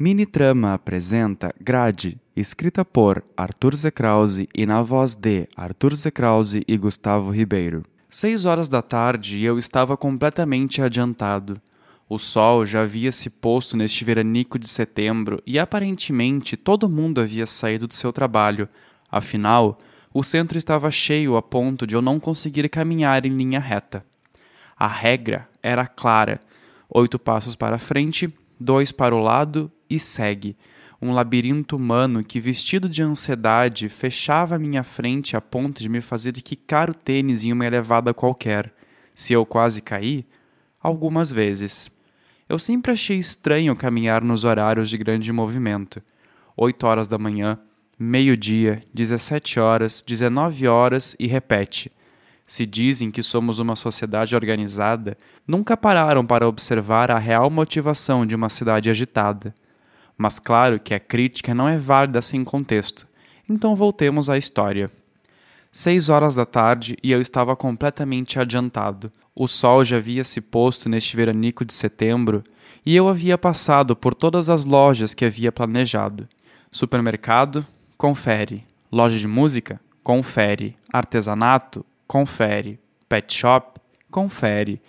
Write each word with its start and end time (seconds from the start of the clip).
Mini 0.00 0.24
Trama 0.26 0.74
apresenta 0.74 1.52
Grade, 1.60 2.20
escrita 2.36 2.84
por 2.84 3.24
Arthur 3.36 3.74
Zekrause 3.74 4.48
e 4.54 4.64
na 4.64 4.80
voz 4.80 5.12
de 5.12 5.48
Arthur 5.56 5.92
Zekrause 5.96 6.62
e 6.68 6.76
Gustavo 6.76 7.32
Ribeiro. 7.32 7.84
Seis 8.08 8.44
horas 8.44 8.68
da 8.68 8.80
tarde 8.80 9.40
e 9.40 9.44
eu 9.44 9.58
estava 9.58 9.96
completamente 9.96 10.80
adiantado. 10.80 11.60
O 12.08 12.16
sol 12.16 12.64
já 12.64 12.82
havia 12.82 13.10
se 13.10 13.28
posto 13.28 13.76
neste 13.76 14.04
veranico 14.04 14.56
de 14.56 14.68
setembro 14.68 15.42
e 15.44 15.58
aparentemente 15.58 16.56
todo 16.56 16.88
mundo 16.88 17.20
havia 17.20 17.44
saído 17.44 17.88
do 17.88 17.94
seu 17.94 18.12
trabalho. 18.12 18.68
Afinal, 19.10 19.78
o 20.14 20.22
centro 20.22 20.56
estava 20.56 20.92
cheio 20.92 21.36
a 21.36 21.42
ponto 21.42 21.84
de 21.84 21.96
eu 21.96 22.00
não 22.00 22.20
conseguir 22.20 22.68
caminhar 22.68 23.26
em 23.26 23.36
linha 23.36 23.58
reta. 23.58 24.06
A 24.76 24.86
regra 24.86 25.48
era 25.60 25.88
clara: 25.88 26.40
oito 26.88 27.18
passos 27.18 27.56
para 27.56 27.78
frente, 27.78 28.32
dois 28.60 28.92
para 28.92 29.12
o 29.12 29.18
lado 29.18 29.68
e 29.88 29.98
segue. 29.98 30.56
Um 31.00 31.12
labirinto 31.12 31.76
humano 31.76 32.24
que, 32.24 32.40
vestido 32.40 32.88
de 32.88 33.02
ansiedade, 33.02 33.88
fechava 33.88 34.58
minha 34.58 34.82
frente 34.82 35.36
a 35.36 35.40
ponto 35.40 35.80
de 35.80 35.88
me 35.88 36.00
fazer 36.00 36.32
quicar 36.32 36.90
o 36.90 36.94
tênis 36.94 37.44
em 37.44 37.52
uma 37.52 37.66
elevada 37.66 38.12
qualquer. 38.12 38.72
Se 39.14 39.32
eu 39.32 39.46
quase 39.46 39.80
caí? 39.80 40.26
Algumas 40.82 41.32
vezes. 41.32 41.90
Eu 42.48 42.58
sempre 42.58 42.92
achei 42.92 43.16
estranho 43.16 43.76
caminhar 43.76 44.22
nos 44.22 44.44
horários 44.44 44.90
de 44.90 44.98
grande 44.98 45.32
movimento. 45.32 46.02
Oito 46.56 46.86
horas 46.86 47.06
da 47.06 47.18
manhã, 47.18 47.58
meio-dia, 47.98 48.82
dezessete 48.92 49.60
horas, 49.60 50.02
dezenove 50.04 50.66
horas 50.66 51.14
e 51.18 51.26
repete. 51.26 51.92
Se 52.46 52.64
dizem 52.64 53.10
que 53.10 53.22
somos 53.22 53.58
uma 53.58 53.76
sociedade 53.76 54.34
organizada, 54.34 55.18
nunca 55.46 55.76
pararam 55.76 56.24
para 56.24 56.48
observar 56.48 57.10
a 57.10 57.18
real 57.18 57.50
motivação 57.50 58.24
de 58.24 58.34
uma 58.34 58.48
cidade 58.48 58.88
agitada. 58.88 59.54
Mas 60.18 60.40
claro 60.40 60.80
que 60.80 60.92
a 60.92 60.98
crítica 60.98 61.54
não 61.54 61.68
é 61.68 61.78
válida 61.78 62.20
sem 62.20 62.42
contexto. 62.42 63.06
Então 63.48 63.76
voltemos 63.76 64.28
à 64.28 64.36
história. 64.36 64.90
Seis 65.70 66.08
horas 66.08 66.34
da 66.34 66.44
tarde 66.44 66.96
e 67.02 67.12
eu 67.12 67.20
estava 67.20 67.54
completamente 67.54 68.38
adiantado. 68.40 69.12
O 69.32 69.46
sol 69.46 69.84
já 69.84 69.98
havia 69.98 70.24
se 70.24 70.40
posto 70.40 70.88
neste 70.88 71.16
veranico 71.16 71.64
de 71.64 71.72
setembro 71.72 72.42
e 72.84 72.96
eu 72.96 73.06
havia 73.08 73.38
passado 73.38 73.94
por 73.94 74.12
todas 74.12 74.48
as 74.48 74.64
lojas 74.64 75.14
que 75.14 75.24
havia 75.24 75.52
planejado. 75.52 76.28
Supermercado? 76.72 77.64
Confere. 77.96 78.66
Loja 78.90 79.18
de 79.18 79.28
música? 79.28 79.80
Confere. 80.02 80.76
Artesanato? 80.92 81.86
Confere. 82.08 82.80
Pet 83.08 83.32
shop? 83.32 83.78
Confere. 84.10 84.80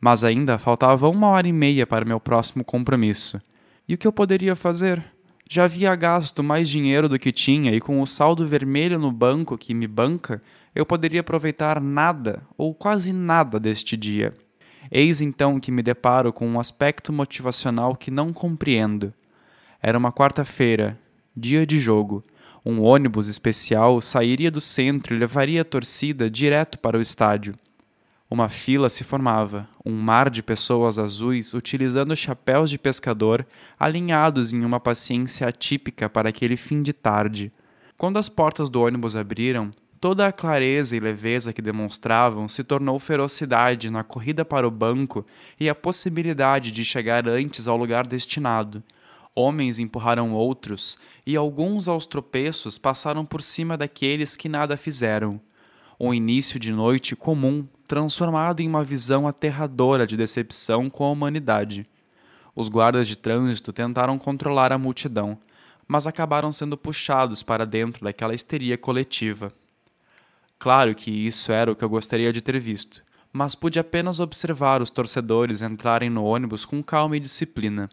Mas 0.00 0.22
ainda 0.22 0.58
faltava 0.58 1.08
uma 1.08 1.28
hora 1.28 1.48
e 1.48 1.52
meia 1.52 1.86
para 1.86 2.04
meu 2.04 2.20
próximo 2.20 2.62
compromisso. 2.62 3.40
E 3.88 3.94
o 3.94 3.98
que 3.98 4.06
eu 4.06 4.12
poderia 4.12 4.54
fazer? 4.54 5.02
Já 5.48 5.64
havia 5.64 5.96
gasto 5.96 6.42
mais 6.42 6.68
dinheiro 6.68 7.08
do 7.08 7.18
que 7.18 7.32
tinha 7.32 7.72
e 7.72 7.80
com 7.80 8.02
o 8.02 8.06
saldo 8.06 8.46
vermelho 8.46 8.98
no 8.98 9.10
banco 9.10 9.56
que 9.56 9.72
me 9.72 9.86
banca, 9.86 10.42
eu 10.74 10.84
poderia 10.84 11.20
aproveitar 11.20 11.80
nada 11.80 12.42
ou 12.58 12.74
quase 12.74 13.14
nada 13.14 13.58
deste 13.58 13.96
dia. 13.96 14.34
Eis 14.90 15.22
então 15.22 15.58
que 15.58 15.72
me 15.72 15.82
deparo 15.82 16.34
com 16.34 16.46
um 16.46 16.60
aspecto 16.60 17.14
motivacional 17.14 17.96
que 17.96 18.10
não 18.10 18.30
compreendo. 18.30 19.10
Era 19.80 19.96
uma 19.96 20.12
quarta-feira, 20.12 20.98
dia 21.34 21.66
de 21.66 21.80
jogo. 21.80 22.22
Um 22.66 22.82
ônibus 22.82 23.26
especial 23.26 24.02
sairia 24.02 24.50
do 24.50 24.60
centro 24.60 25.14
e 25.14 25.18
levaria 25.18 25.62
a 25.62 25.64
torcida 25.64 26.28
direto 26.28 26.78
para 26.78 26.98
o 26.98 27.00
estádio. 27.00 27.54
Uma 28.30 28.50
fila 28.50 28.90
se 28.90 29.04
formava, 29.04 29.66
um 29.82 29.94
mar 29.94 30.28
de 30.28 30.42
pessoas 30.42 30.98
azuis 30.98 31.54
utilizando 31.54 32.14
chapéus 32.14 32.68
de 32.68 32.78
pescador 32.78 33.46
alinhados 33.80 34.52
em 34.52 34.66
uma 34.66 34.78
paciência 34.78 35.48
atípica 35.48 36.10
para 36.10 36.28
aquele 36.28 36.58
fim 36.58 36.82
de 36.82 36.92
tarde. 36.92 37.50
Quando 37.96 38.18
as 38.18 38.28
portas 38.28 38.68
do 38.68 38.82
ônibus 38.82 39.16
abriram, 39.16 39.70
toda 39.98 40.26
a 40.26 40.32
clareza 40.32 40.94
e 40.94 41.00
leveza 41.00 41.54
que 41.54 41.62
demonstravam 41.62 42.46
se 42.48 42.62
tornou 42.62 43.00
ferocidade 43.00 43.90
na 43.90 44.04
corrida 44.04 44.44
para 44.44 44.68
o 44.68 44.70
banco 44.70 45.24
e 45.58 45.66
a 45.66 45.74
possibilidade 45.74 46.70
de 46.70 46.84
chegar 46.84 47.26
antes 47.26 47.66
ao 47.66 47.78
lugar 47.78 48.06
destinado. 48.06 48.82
Homens 49.34 49.78
empurraram 49.78 50.34
outros, 50.34 50.98
e 51.24 51.34
alguns 51.34 51.88
aos 51.88 52.04
tropeços 52.04 52.76
passaram 52.76 53.24
por 53.24 53.40
cima 53.40 53.74
daqueles 53.74 54.36
que 54.36 54.50
nada 54.50 54.76
fizeram. 54.76 55.40
Um 55.98 56.12
início 56.12 56.60
de 56.60 56.72
noite 56.72 57.16
comum 57.16 57.66
transformado 57.88 58.60
em 58.60 58.68
uma 58.68 58.84
visão 58.84 59.26
aterradora 59.26 60.06
de 60.06 60.14
decepção 60.14 60.90
com 60.90 61.04
a 61.04 61.10
humanidade. 61.10 61.88
Os 62.54 62.68
guardas 62.68 63.08
de 63.08 63.16
trânsito 63.16 63.72
tentaram 63.72 64.18
controlar 64.18 64.72
a 64.72 64.78
multidão, 64.78 65.38
mas 65.86 66.06
acabaram 66.06 66.52
sendo 66.52 66.76
puxados 66.76 67.42
para 67.42 67.64
dentro 67.64 68.04
daquela 68.04 68.34
histeria 68.34 68.76
coletiva. 68.76 69.50
Claro 70.58 70.94
que 70.94 71.10
isso 71.10 71.50
era 71.50 71.72
o 71.72 71.74
que 71.74 71.82
eu 71.82 71.88
gostaria 71.88 72.30
de 72.30 72.42
ter 72.42 72.60
visto, 72.60 73.02
mas 73.32 73.54
pude 73.54 73.78
apenas 73.78 74.20
observar 74.20 74.82
os 74.82 74.90
torcedores 74.90 75.62
entrarem 75.62 76.10
no 76.10 76.24
ônibus 76.24 76.66
com 76.66 76.82
calma 76.82 77.16
e 77.16 77.20
disciplina. 77.20 77.88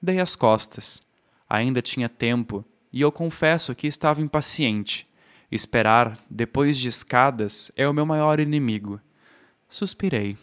Dei 0.00 0.20
as 0.20 0.36
costas. 0.36 1.02
Ainda 1.50 1.82
tinha 1.82 2.08
tempo, 2.08 2.64
e 2.92 3.00
eu 3.00 3.10
confesso 3.10 3.74
que 3.74 3.88
estava 3.88 4.22
impaciente. 4.22 5.08
Esperar, 5.50 6.16
depois 6.30 6.78
de 6.78 6.88
escadas, 6.88 7.72
é 7.74 7.88
o 7.88 7.94
meu 7.94 8.06
maior 8.06 8.38
inimigo. 8.38 9.00
Suspirei. 9.68 10.34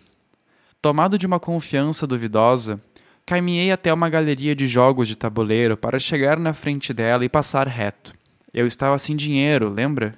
Tomado 0.79 1.17
de 1.17 1.25
uma 1.25 1.39
confiança 1.39 2.05
duvidosa, 2.05 2.79
caminhei 3.25 3.71
até 3.71 3.91
uma 3.91 4.07
galeria 4.07 4.55
de 4.55 4.67
jogos 4.67 5.07
de 5.07 5.15
tabuleiro 5.15 5.75
para 5.75 5.97
chegar 5.97 6.37
na 6.37 6.53
frente 6.53 6.93
dela 6.93 7.25
e 7.25 7.29
passar 7.29 7.67
reto. 7.67 8.13
Eu 8.53 8.67
estava 8.67 8.99
sem 8.99 9.15
dinheiro, 9.15 9.67
lembra? 9.67 10.15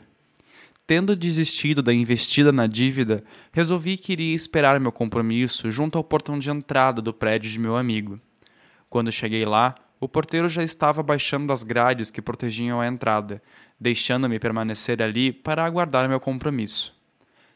Tendo 0.85 1.15
desistido 1.15 1.81
da 1.81 1.93
investida 1.93 2.51
na 2.51 2.67
dívida, 2.67 3.23
resolvi 3.53 3.97
que 3.97 4.11
iria 4.11 4.35
esperar 4.35 4.77
meu 4.77 4.91
compromisso 4.91 5.71
junto 5.71 5.97
ao 5.97 6.03
portão 6.03 6.37
de 6.37 6.51
entrada 6.51 7.01
do 7.01 7.13
prédio 7.13 7.49
de 7.49 7.59
meu 7.59 7.77
amigo. 7.77 8.19
Quando 8.89 9.09
cheguei 9.09 9.45
lá, 9.45 9.75
o 10.01 10.09
porteiro 10.09 10.49
já 10.49 10.63
estava 10.63 11.01
baixando 11.01 11.53
as 11.53 11.63
grades 11.63 12.11
que 12.11 12.21
protegiam 12.21 12.81
a 12.81 12.87
entrada, 12.87 13.41
deixando-me 13.79 14.37
permanecer 14.37 15.01
ali 15.01 15.31
para 15.31 15.63
aguardar 15.63 16.09
meu 16.09 16.19
compromisso. 16.19 16.96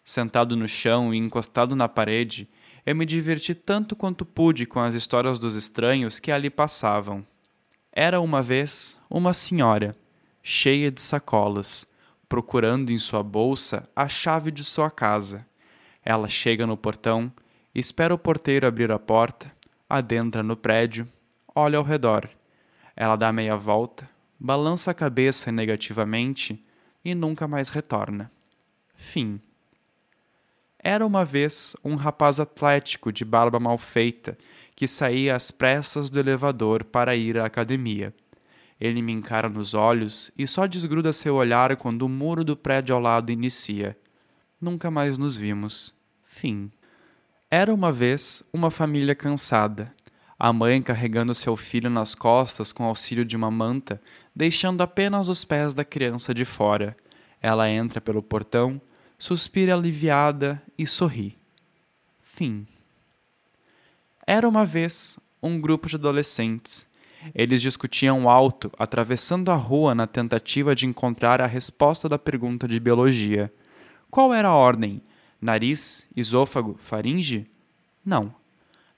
Sentado 0.03 0.55
no 0.55 0.67
chão 0.67 1.13
e 1.13 1.17
encostado 1.17 1.75
na 1.75 1.87
parede, 1.87 2.49
eu 2.85 2.95
me 2.95 3.05
diverti 3.05 3.53
tanto 3.53 3.95
quanto 3.95 4.25
pude 4.25 4.65
com 4.65 4.79
as 4.79 4.93
histórias 4.95 5.39
dos 5.39 5.55
estranhos 5.55 6.19
que 6.19 6.31
ali 6.31 6.49
passavam. 6.49 7.25
Era 7.91 8.19
uma 8.19 8.41
vez 8.41 8.99
uma 9.09 9.33
senhora, 9.33 9.95
cheia 10.41 10.89
de 10.89 11.01
sacolas, 11.01 11.85
procurando 12.27 12.91
em 12.91 12.97
sua 12.97 13.21
bolsa 13.21 13.87
a 13.95 14.07
chave 14.07 14.49
de 14.49 14.63
sua 14.63 14.89
casa. 14.89 15.45
Ela 16.03 16.27
chega 16.27 16.65
no 16.65 16.77
portão, 16.77 17.31
espera 17.75 18.13
o 18.13 18.17
porteiro 18.17 18.65
abrir 18.65 18.91
a 18.91 18.97
porta, 18.97 19.51
adentra 19.87 20.41
no 20.41 20.55
prédio, 20.55 21.07
olha 21.53 21.77
ao 21.77 21.83
redor. 21.83 22.29
Ela 22.95 23.15
dá 23.15 23.31
meia 23.31 23.55
volta, 23.55 24.09
balança 24.39 24.89
a 24.89 24.93
cabeça 24.93 25.51
negativamente 25.51 26.63
e 27.03 27.13
nunca 27.13 27.47
mais 27.47 27.69
retorna. 27.69 28.31
Fim. 28.95 29.39
Era 30.83 31.05
uma 31.05 31.23
vez 31.23 31.75
um 31.85 31.93
rapaz 31.93 32.39
atlético 32.39 33.11
de 33.11 33.23
barba 33.23 33.59
mal 33.59 33.77
feita 33.77 34.35
que 34.75 34.87
saía 34.87 35.35
às 35.35 35.51
pressas 35.51 36.09
do 36.09 36.19
elevador 36.19 36.83
para 36.83 37.15
ir 37.15 37.37
à 37.37 37.45
academia. 37.45 38.11
Ele 38.79 38.99
me 38.99 39.11
encara 39.11 39.47
nos 39.47 39.75
olhos 39.75 40.31
e 40.35 40.47
só 40.47 40.65
desgruda 40.65 41.13
seu 41.13 41.35
olhar 41.35 41.75
quando 41.75 42.01
o 42.01 42.09
muro 42.09 42.43
do 42.43 42.57
prédio 42.57 42.95
ao 42.95 43.01
lado 43.01 43.31
inicia. 43.31 43.95
Nunca 44.59 44.89
mais 44.89 45.19
nos 45.19 45.37
vimos. 45.37 45.93
Fim. 46.25 46.71
Era 47.49 47.71
uma 47.71 47.91
vez 47.91 48.41
uma 48.51 48.71
família 48.71 49.13
cansada. 49.13 49.93
A 50.39 50.51
mãe 50.51 50.81
carregando 50.81 51.35
seu 51.35 51.55
filho 51.55 51.91
nas 51.91 52.15
costas 52.15 52.71
com 52.71 52.85
auxílio 52.85 53.23
de 53.23 53.35
uma 53.35 53.51
manta, 53.51 54.01
deixando 54.35 54.81
apenas 54.81 55.29
os 55.29 55.45
pés 55.45 55.75
da 55.75 55.85
criança 55.85 56.33
de 56.33 56.43
fora. 56.43 56.97
Ela 57.39 57.69
entra 57.69 58.01
pelo 58.01 58.23
portão 58.23 58.81
suspira 59.21 59.75
aliviada 59.75 60.59
e 60.75 60.87
sorri. 60.87 61.37
Fim. 62.23 62.65
Era 64.25 64.49
uma 64.49 64.65
vez 64.65 65.19
um 65.43 65.61
grupo 65.61 65.87
de 65.87 65.95
adolescentes. 65.95 66.87
Eles 67.35 67.61
discutiam 67.61 68.27
alto, 68.27 68.71
atravessando 68.79 69.51
a 69.51 69.55
rua 69.55 69.93
na 69.93 70.07
tentativa 70.07 70.73
de 70.73 70.87
encontrar 70.87 71.39
a 71.39 71.45
resposta 71.45 72.09
da 72.09 72.17
pergunta 72.17 72.67
de 72.67 72.79
biologia. 72.79 73.53
Qual 74.09 74.33
era 74.33 74.47
a 74.47 74.55
ordem? 74.55 75.03
Nariz, 75.39 76.07
esôfago, 76.17 76.79
faringe? 76.81 77.45
Não. 78.03 78.33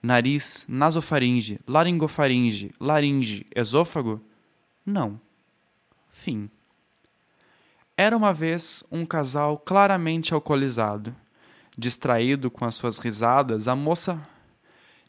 Nariz, 0.01 0.65
nasofaringe, 0.69 1.59
laringofaringe, 1.67 2.73
laringe, 2.79 3.45
esôfago? 3.53 4.21
Não. 4.85 5.19
Fim. 6.13 6.49
Era 7.95 8.17
uma 8.17 8.33
vez 8.33 8.83
um 8.91 9.05
casal 9.05 9.57
claramente 9.57 10.33
alcoolizado. 10.33 11.15
Distraído 11.77 12.49
com 12.49 12.65
as 12.65 12.75
suas 12.75 12.97
risadas, 12.97 13.67
a 13.67 13.75
moça. 13.75 14.27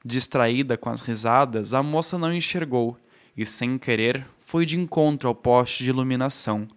Distraída 0.04 0.76
com 0.76 0.90
as 0.90 1.00
risadas, 1.00 1.72
a 1.72 1.82
moça 1.82 2.18
não 2.18 2.32
enxergou 2.32 2.98
e, 3.34 3.46
sem 3.46 3.78
querer, 3.78 4.26
foi 4.44 4.66
de 4.66 4.78
encontro 4.78 5.28
ao 5.28 5.34
poste 5.34 5.82
de 5.82 5.90
iluminação. 5.90 6.68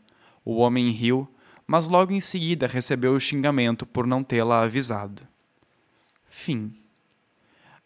O 0.46 0.56
homem 0.58 0.90
riu, 0.92 1.28
mas 1.68 1.90
logo 1.90 2.14
em 2.14 2.22
seguida 2.22 2.68
recebeu 2.68 3.14
o 3.14 3.20
xingamento 3.20 3.86
por 3.86 4.08
não 4.08 4.24
tê-la 4.24 4.62
avisado. 4.62 5.28
Fim. 6.30 6.74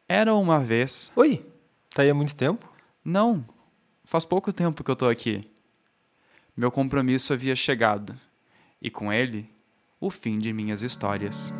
Era 0.07 0.35
uma 0.35 0.59
vez. 0.59 1.11
Oi, 1.15 1.43
tá 1.89 2.03
aí 2.03 2.09
há 2.11 2.13
muito 2.13 2.35
tempo? 2.35 2.71
Não, 3.03 3.43
faz 4.05 4.25
pouco 4.25 4.53
tempo 4.53 4.83
que 4.83 4.91
eu 4.91 4.95
tô 4.95 5.07
aqui. 5.07 5.50
Meu 6.55 6.69
compromisso 6.69 7.31
havia 7.31 7.55
chegado, 7.55 8.13
e 8.81 8.89
com 8.89 9.11
ele, 9.11 9.49
o 10.01 10.09
fim 10.09 10.37
de 10.37 10.51
minhas 10.51 10.81
histórias. 10.81 11.53